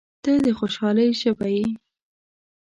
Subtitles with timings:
[0.23, 1.65] •ته د خوشحالۍ ژبه یې.